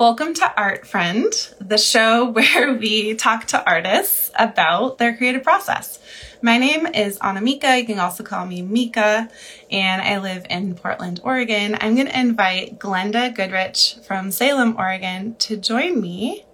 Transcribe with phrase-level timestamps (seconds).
[0.00, 5.98] welcome to Art Friend, the show where we talk to artists about their creative process.
[6.40, 7.78] My name is Annamieka.
[7.78, 9.28] You can also call me Mika,
[9.70, 11.76] and I live in Portland, Oregon.
[11.82, 16.46] I'm going to invite Glenda Goodrich from Salem, Oregon, to join me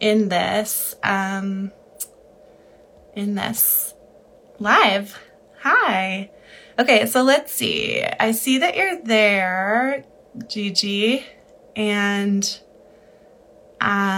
[0.00, 1.72] in this um,
[3.14, 3.94] in this
[4.60, 5.18] live.
[5.62, 6.30] Hi.
[6.78, 8.04] Okay, so let's see.
[8.04, 10.04] I see that you're there,
[10.38, 11.24] GG,
[11.74, 12.60] and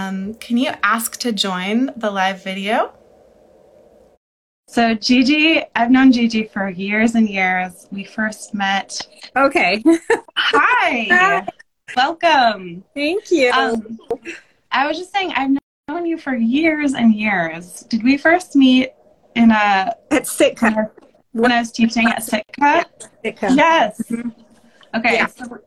[0.09, 2.93] um, can you ask to join the live video?
[4.69, 7.87] So GG, I've known GG for years and years.
[7.91, 9.01] We first met.
[9.37, 9.83] Okay.
[10.37, 11.47] Hi.
[11.97, 12.85] Welcome.
[12.95, 13.51] Thank you.
[13.53, 13.99] Um,
[14.71, 15.57] I was just saying, I've
[15.89, 17.81] known you for years and years.
[17.89, 18.91] Did we first meet
[19.35, 20.91] in a at Sitka?
[21.33, 22.85] when I was teaching at Sitka.
[23.25, 23.55] Sitka.
[23.55, 24.03] Yes.
[24.11, 24.29] Mm-hmm.
[24.97, 25.15] Okay.
[25.15, 25.27] Yeah.
[25.27, 25.59] So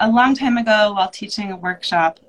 [0.00, 2.20] a long time ago, while teaching a workshop,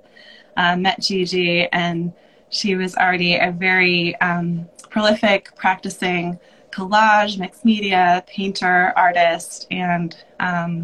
[0.57, 2.13] uh, met GG, and
[2.49, 6.39] she was already a very um, prolific practicing
[6.71, 10.83] collage, mixed media painter, artist, and um,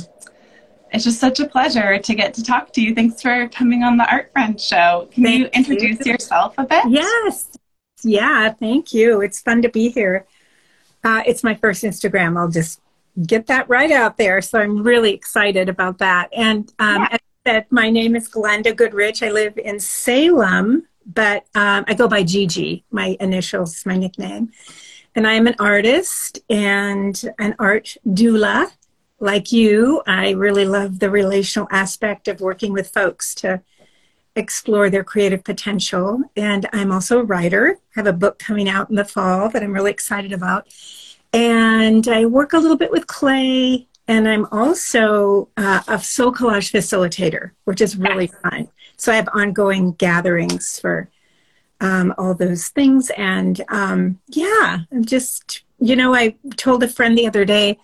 [0.91, 2.95] it's just such a pleasure to get to talk to you.
[2.95, 5.09] Thanks for coming on the Art Friend Show.
[5.11, 6.13] Can thank you introduce you.
[6.13, 6.85] yourself a bit?
[6.89, 7.57] Yes.
[8.03, 9.21] Yeah, thank you.
[9.21, 10.25] It's fun to be here.
[11.03, 12.37] Uh, it's my first Instagram.
[12.37, 12.79] I'll just
[13.25, 14.41] get that right out there.
[14.41, 16.29] So I'm really excited about that.
[16.33, 17.07] And um, yeah.
[17.11, 19.21] as Said, my name is Glenda Goodrich.
[19.21, 22.81] I live in Salem, but um, I go by GG.
[22.89, 24.51] My initials, my nickname.
[25.13, 28.71] And I am an artist and an art doula.
[29.19, 33.61] Like you, I really love the relational aspect of working with folks to
[34.35, 36.23] explore their creative potential.
[36.35, 37.77] And I'm also a writer.
[37.95, 40.67] I have a book coming out in the fall that I'm really excited about.
[41.31, 43.87] And I work a little bit with clay.
[44.07, 48.67] And I'm also uh, a SoulCollage facilitator, which is really fun.
[48.97, 51.09] So I have ongoing gatherings for
[51.81, 53.09] um, all those things.
[53.17, 57.79] And um, yeah, I'm just, you know, I told a friend the other day,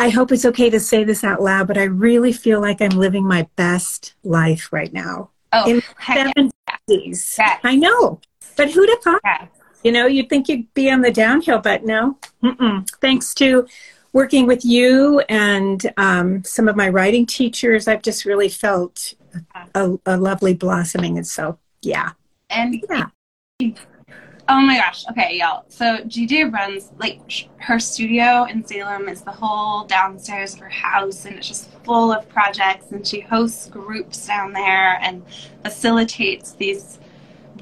[0.00, 2.90] I hope it's okay to say this out loud, but I really feel like I'm
[2.90, 5.30] living my best life right now.
[5.52, 6.52] Oh, in the
[6.88, 7.36] 70s.
[7.38, 7.60] Yes.
[7.64, 8.20] I know.
[8.56, 9.48] But who'd have thought?
[9.82, 12.18] You know, you'd think you'd be on the downhill, but no.
[12.42, 12.88] Mm-mm.
[13.00, 13.66] Thanks to
[14.18, 19.14] working with you and um, some of my writing teachers, I've just really felt
[19.76, 21.18] a, a lovely blossoming.
[21.18, 22.10] And so, yeah.
[22.50, 23.06] And yeah.
[24.48, 25.04] Oh my gosh.
[25.08, 25.66] Okay, y'all.
[25.68, 27.20] So GG runs like
[27.58, 32.10] her studio in Salem is the whole downstairs of her house, and it's just full
[32.10, 32.90] of projects.
[32.90, 35.22] And she hosts groups down there and
[35.62, 36.98] facilitates these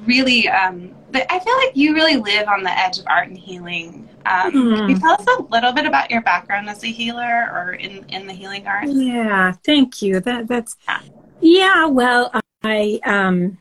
[0.05, 0.49] really.
[0.49, 4.09] Um, but I feel like you really live on the edge of art and healing.
[4.29, 4.77] Um, mm.
[4.77, 5.01] Can you hmm.
[5.01, 8.33] tell us a little bit about your background as a healer or in in the
[8.33, 8.91] healing arts?
[8.91, 10.19] Yeah, thank you.
[10.19, 11.01] That that's yeah.
[11.41, 12.31] yeah well,
[12.63, 13.57] I um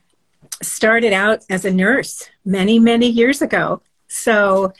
[0.62, 3.82] started out as a nurse many, many years ago.
[4.09, 4.72] So,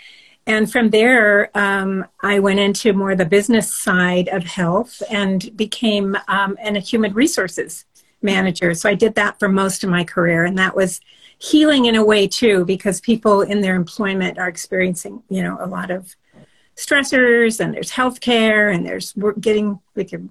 [0.47, 6.17] and from there, um, I went into more the business side of health and became
[6.29, 7.85] um, an, a human resources
[8.23, 8.75] manager.
[8.75, 11.01] So I did that for most of my career, and that was
[11.39, 15.67] healing in a way too, because people in their employment are experiencing, you know, a
[15.67, 16.15] lot of
[16.77, 20.23] stressors, and there's health care, and there's getting with your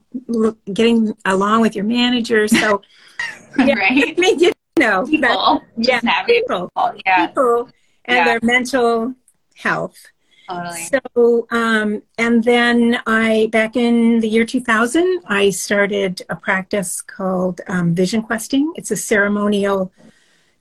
[0.73, 2.47] getting along with your manager.
[2.47, 2.81] So,
[3.57, 4.15] yeah, right.
[4.17, 6.71] I you know, people, yeah, people,
[7.05, 7.27] yeah.
[7.27, 7.69] people
[8.05, 8.25] and yeah.
[8.25, 9.13] their mental
[9.55, 9.97] health.
[10.47, 10.81] Totally.
[10.83, 17.61] So, um, and then I, back in the year 2000, I started a practice called
[17.67, 18.71] um, Vision Questing.
[18.75, 19.91] It's a ceremonial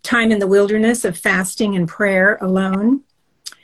[0.04, 3.02] time in the wilderness of fasting and prayer alone.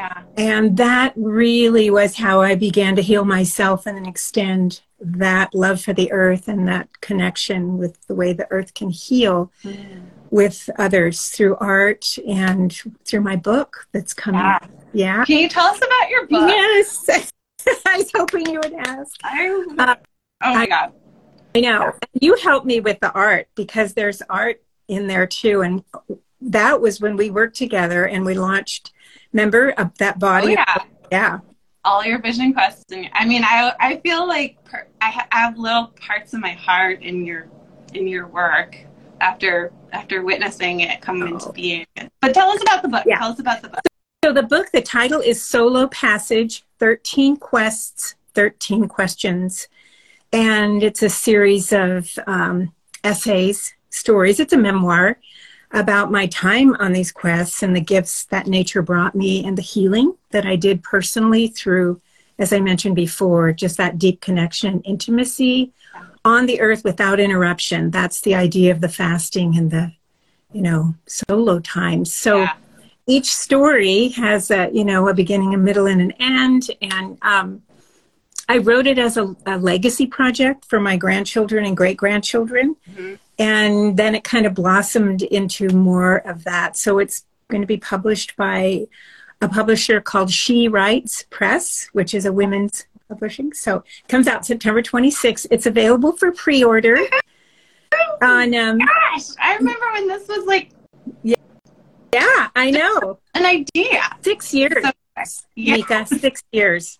[0.00, 0.22] Yeah.
[0.36, 5.80] And that really was how I began to heal myself and then extend that love
[5.80, 9.52] for the earth and that connection with the way the earth can heal.
[9.62, 10.00] Mm
[10.30, 14.58] with others through art and through my book that's coming yeah.
[14.92, 15.24] Yeah.
[15.24, 16.48] Can you tell us about your book?
[16.48, 17.08] Yes.
[17.86, 19.20] I was hoping you would ask.
[19.22, 19.48] I,
[19.78, 19.94] uh,
[20.42, 20.92] oh my I, God.
[21.54, 21.92] I know.
[22.20, 25.62] You helped me with the art because there's art in there too.
[25.62, 25.84] And
[26.40, 28.92] that was when we worked together and we launched,
[29.32, 30.56] remember, uh, that body?
[30.56, 30.78] Oh, yeah.
[31.10, 31.38] yeah.
[31.84, 33.08] All your vision questing.
[33.14, 37.24] I mean, I, I feel like per, I have little parts of my heart in
[37.24, 37.48] your
[37.94, 38.76] in your work
[39.20, 41.26] after after witnessing it come oh.
[41.26, 41.86] into being.
[42.20, 43.04] But tell us about the book.
[43.06, 43.18] Yeah.
[43.18, 43.80] Tell us about the book.
[44.22, 49.66] So the book, the title is Solo Passage: Thirteen Quests, Thirteen Questions,
[50.34, 54.38] and it's a series of um, essays, stories.
[54.38, 55.18] It's a memoir
[55.72, 59.62] about my time on these quests and the gifts that nature brought me and the
[59.62, 62.00] healing that I did personally through,
[62.38, 65.72] as I mentioned before, just that deep connection intimacy
[66.24, 67.90] on the earth without interruption.
[67.90, 69.92] That's the idea of the fasting and the,
[70.52, 72.04] you know, solo time.
[72.04, 72.54] So yeah.
[73.06, 76.70] each story has a, you know, a beginning, a middle, and an end.
[76.82, 77.62] And um,
[78.50, 82.74] I wrote it as a, a, legacy project for my grandchildren and great grandchildren.
[82.90, 83.14] Mm-hmm.
[83.38, 86.76] And then it kind of blossomed into more of that.
[86.76, 88.88] So it's going to be published by
[89.40, 93.52] a publisher called She Writes Press, which is a women's publishing.
[93.52, 95.46] So it comes out September 26th.
[95.52, 96.98] It's available for pre order.
[98.20, 100.70] on, um, Gosh, I remember when this was like.
[101.22, 101.36] Yeah,
[102.12, 103.20] yeah I know.
[103.36, 104.02] An idea.
[104.22, 104.84] Six years.
[105.24, 105.76] So, yeah.
[105.76, 106.98] Mika, six years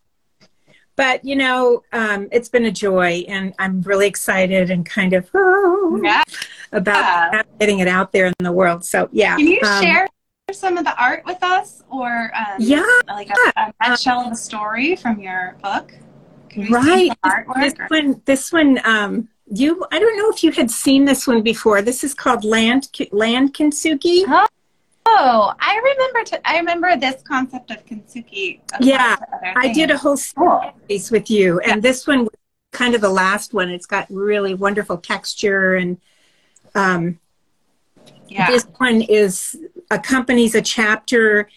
[1.01, 5.31] but you know, um, it's been a joy, and I'm really excited and kind of
[5.33, 6.23] oh, yeah.
[6.73, 7.43] about yeah.
[7.59, 8.85] getting it out there in the world.
[8.85, 10.07] So yeah, can you um, share
[10.53, 14.37] some of the art with us, or um, yeah, like a, a nutshell of a
[14.37, 15.95] story from your book?
[16.69, 17.13] right.
[17.57, 17.87] This or?
[17.89, 19.83] one, this one, um, you.
[19.91, 21.81] I don't know if you had seen this one before.
[21.81, 24.25] This is called Land Land Kintsugi.
[24.29, 24.47] Oh.
[25.13, 26.25] Oh, I remember.
[26.31, 28.61] To, I remember this concept of kintsugi.
[28.81, 29.17] Yeah,
[29.57, 31.81] I did a whole series with you, and yeah.
[31.81, 32.37] this one was
[32.71, 33.71] kind of the last one.
[33.71, 35.99] It's got really wonderful texture, and
[36.77, 37.19] um,
[38.29, 38.47] yeah.
[38.51, 39.59] this one is
[39.91, 41.49] accompanies a chapter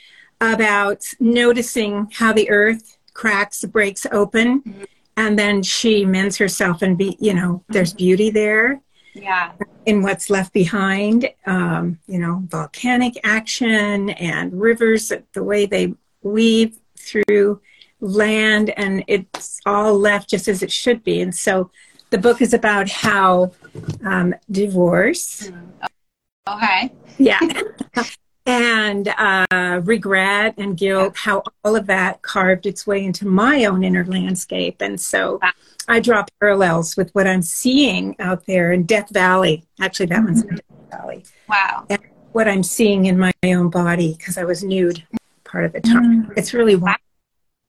[0.42, 4.84] about noticing how the earth cracks, breaks open, mm-hmm.
[5.16, 7.98] and then she mends herself, and be you know, there's mm-hmm.
[7.98, 8.82] beauty there
[9.14, 9.52] yeah.
[9.86, 16.80] In what's left behind um, you know volcanic action and rivers the way they weave
[16.98, 17.62] through
[18.00, 21.22] land and it's all left just as it should be.
[21.22, 21.70] And so
[22.10, 23.52] the book is about how
[24.04, 25.52] um, divorce.
[26.48, 26.92] Okay.
[27.18, 27.40] Yeah
[28.46, 33.84] and uh, regret and guilt how all of that carved its way into my own
[33.84, 35.40] inner landscape and so
[35.88, 39.66] I draw parallels with what I'm seeing out there in Death Valley.
[39.82, 40.56] Actually, that one's in mm-hmm.
[40.56, 41.24] Death Valley.
[41.50, 41.86] Wow.
[41.90, 42.00] And
[42.32, 45.06] what I'm seeing in my own body because I was nude
[45.44, 46.24] part of the time.
[46.24, 46.34] Mm-hmm.
[46.38, 46.96] It's really warm,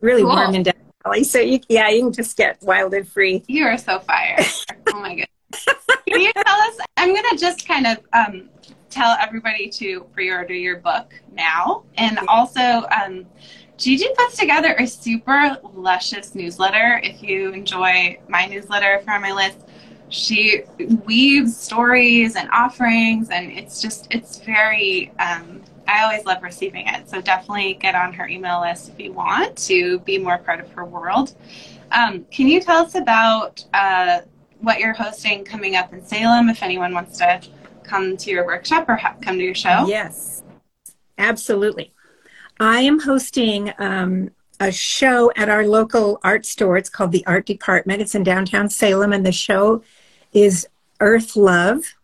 [0.00, 0.31] really cool.
[0.31, 1.25] warm in Death Valley.
[1.25, 3.43] So you, yeah, you can just get wild and free.
[3.47, 4.37] You are so fire.
[4.88, 5.29] oh my goodness.
[6.09, 6.79] Can you tell us?
[6.97, 8.49] I'm going to just kind of um,
[8.94, 12.87] tell everybody to pre-order your book now, and also.
[12.91, 13.26] Um,
[13.76, 17.00] GG puts together a super luscious newsletter.
[17.02, 19.58] If you enjoy my newsletter from my list,
[20.11, 20.62] she
[21.05, 27.08] weaves stories and offerings, and it's just, it's very, um, I always love receiving it.
[27.11, 30.70] So definitely get on her email list if you want to be more part of
[30.73, 31.35] her world.
[31.91, 34.20] Um, can you tell us about uh,
[34.61, 37.41] what you're hosting coming up in Salem if anyone wants to
[37.85, 39.87] come to your workshop or ha- come to your show?
[39.87, 40.43] Yes,
[41.19, 41.93] absolutely.
[42.61, 46.77] I am hosting um, a show at our local art store.
[46.77, 48.01] It's called the Art Department.
[48.01, 49.82] It's in downtown Salem, and the show
[50.32, 50.67] is
[51.01, 51.94] Earth Love.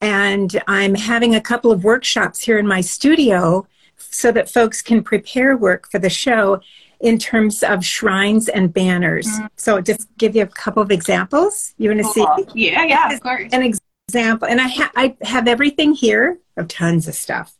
[0.00, 5.02] And I'm having a couple of workshops here in my studio so that folks can
[5.02, 6.60] prepare work for the show
[7.00, 9.26] in terms of shrines and banners.
[9.26, 9.46] Mm-hmm.
[9.56, 11.74] So just give you a couple of examples.
[11.78, 12.26] You want to see?
[12.54, 13.52] Yeah, yeah, of course.
[13.52, 17.56] An example, and I, ha- I have everything here of tons of stuff.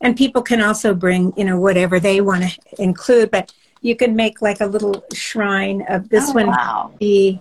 [0.00, 3.52] And people can also bring you know whatever they want to include but
[3.82, 6.46] you can make like a little shrine of this oh, one.
[6.48, 6.94] wow.
[6.98, 7.40] be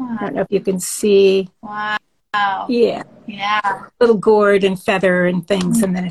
[0.00, 1.48] i don't know if you can see.
[1.62, 1.96] Wow.
[2.68, 3.02] Yeah.
[3.26, 3.86] Yeah.
[4.00, 6.04] Little gourd and feather and things and then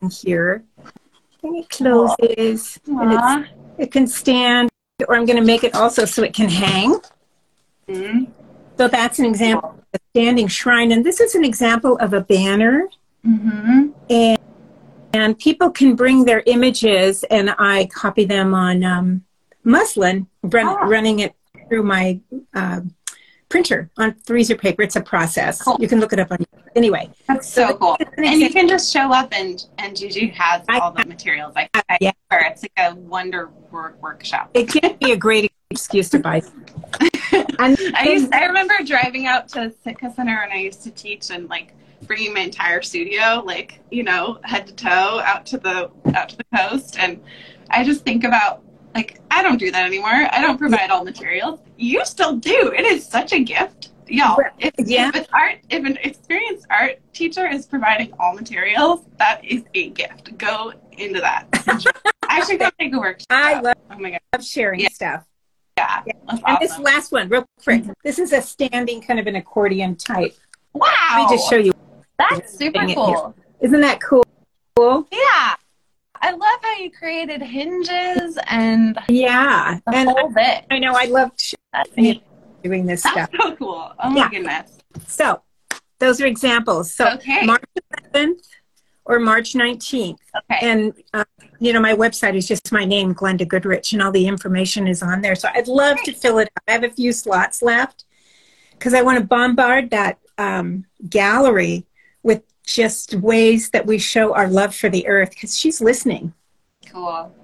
[0.00, 0.64] it's here
[1.42, 3.00] and it closes cool.
[3.00, 4.70] and it can stand
[5.06, 6.98] or i'm going to make it also so it can hang.
[7.88, 8.43] Mm-hmm.
[8.76, 12.20] So that's an example of a standing shrine and this is an example of a
[12.20, 12.88] banner
[13.26, 13.90] mm-hmm.
[14.10, 14.38] and
[15.12, 19.24] and people can bring their images and I copy them on um,
[19.62, 20.88] muslin, run, oh.
[20.88, 21.34] running it
[21.68, 22.20] through my
[22.52, 22.80] uh,
[23.48, 24.82] printer on freezer paper.
[24.82, 25.62] It's a process.
[25.62, 25.76] Cool.
[25.78, 26.38] You can look it up on
[26.74, 27.08] anyway.
[27.28, 27.96] That's so, so cool.
[28.16, 31.54] And you can just show up and and GG has all the materials.
[31.54, 32.12] Like I, yeah.
[32.32, 34.50] it's like a wonder work workshop.
[34.54, 36.42] It can be a great excuse to buy.
[37.32, 41.30] and I used I remember driving out to Sitka Center and I used to teach
[41.30, 45.90] and like bringing my entire studio, like you know, head to toe, out to the
[46.14, 47.22] out to the coast, and
[47.70, 48.62] I just think about
[48.94, 50.10] like I don't do that anymore.
[50.10, 51.60] I don't provide all materials.
[51.76, 52.72] You still do.
[52.76, 55.08] It is such a gift y'all, if, Yeah.
[55.08, 59.90] if an art, if an experienced art teacher is providing all materials, that is a
[59.90, 60.36] gift.
[60.38, 61.46] Go into that.
[62.28, 63.26] I should go take a workshop.
[63.30, 64.88] I love, Oh my god, love sharing Yeah.
[64.90, 65.24] stuff.
[65.76, 67.82] Yeah, that's And this last one, real quick.
[67.82, 67.92] Mm-hmm.
[68.04, 70.34] This is a standing kind of an accordion type.
[70.72, 71.72] Wow, Let me just show you.
[72.18, 73.34] That's super cool.
[73.60, 74.24] Isn't that cool?
[74.76, 75.06] Cool.
[75.12, 75.54] Yeah,
[76.20, 79.78] I love how you created hinges and Yeah.
[79.86, 80.64] the And whole bit.
[80.70, 82.22] I know I loved sh- That's neat.
[82.62, 83.30] doing this That's stuff.
[83.40, 83.92] so cool.
[84.02, 84.28] Oh my Yeah.
[84.30, 84.78] goodness.
[85.06, 85.42] So
[85.98, 86.92] those are examples.
[86.94, 87.44] So Okay.
[87.46, 87.62] March
[88.12, 88.44] 11th
[89.04, 90.18] or March 19th.
[90.36, 90.58] Okay.
[90.62, 91.24] And, uh,
[91.58, 95.02] you know, my website is just my name, Glenda Goodrich, and all the information is
[95.02, 95.34] on there.
[95.34, 96.62] So I'd love to fill it up.
[96.68, 98.04] I have a few slots left
[98.72, 101.84] because I want to bombard that um, gallery
[102.22, 106.32] with just ways that we show our love for the earth because she's listening.
[106.88, 107.34] Cool.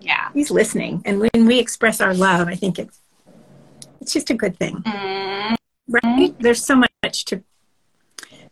[0.00, 0.30] Yeah.
[0.32, 1.02] He's listening.
[1.04, 3.00] And when we express our love, I think it's,
[4.00, 4.76] it's just a good thing.
[4.76, 5.56] Mm,
[5.88, 6.87] right there's so much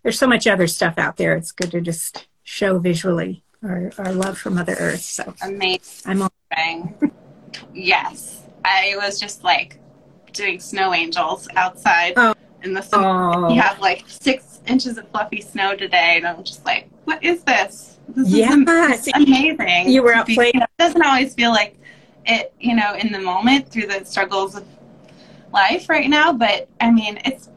[0.07, 4.13] there's so much other stuff out there it's good to just show visually our, our
[4.13, 5.81] love for mother earth so amazing.
[6.13, 6.33] i'm all
[7.75, 8.43] Yes.
[8.65, 9.79] I was just like
[10.33, 12.35] doing snow angels outside Oh.
[12.63, 13.33] in the summer.
[13.35, 17.23] oh You have like six inches of fluffy snow today, and I'm just like, what
[17.25, 17.99] is this?
[18.09, 18.53] This yeah
[18.93, 19.89] is amazing.
[19.91, 21.77] You were out playing- It doesn't always feel like
[22.27, 24.65] it, you know, in the moment through the struggles of
[25.53, 27.49] life right now, but I mean, it's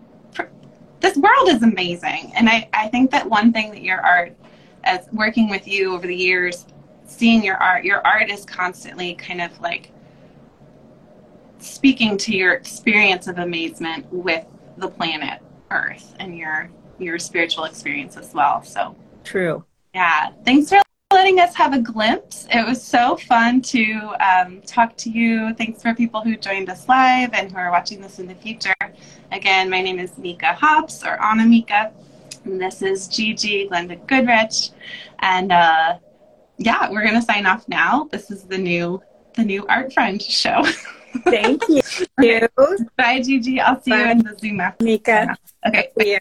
[1.00, 2.32] this world is amazing.
[2.36, 4.36] And I, I think that one thing that your art,
[4.84, 6.66] as working with you over the years,
[7.06, 9.92] seeing your art, your art is constantly kind of like
[11.60, 14.46] speaking to your experience of amazement with
[14.78, 15.42] the planet
[15.72, 18.64] Earth and your your spiritual experience as well.
[18.64, 19.64] So true
[19.94, 20.82] yeah, thanks for
[21.30, 22.48] letting us have a glimpse.
[22.52, 25.54] It was so fun to um, talk to you.
[25.54, 28.74] Thanks for people who joined us live and who are watching this in the future.
[29.32, 31.92] Again, my name is Mika Hopps or Anna Mika.
[32.46, 34.72] And this is GG Glenda Goodrich.
[35.20, 36.00] And uh,
[36.58, 38.06] yeah, we're gonna sign off now.
[38.12, 39.00] This is the new
[39.36, 40.64] the new Art Friend show.
[41.26, 41.82] thank you
[42.98, 43.60] Bye, GG.
[43.60, 44.84] I'll see you in the Zoom after.
[44.84, 45.90] mika Okay.
[45.98, 46.20] yeah.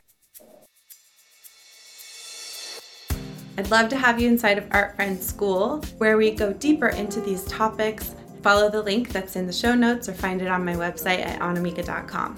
[3.59, 7.21] I'd love to have you inside of Art Friends School, where we go deeper into
[7.21, 8.15] these topics.
[8.41, 11.41] Follow the link that's in the show notes or find it on my website at
[11.41, 12.37] annamieka.com.